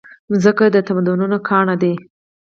[0.29, 1.91] مځکه د تمدنونو ګاڼه ده.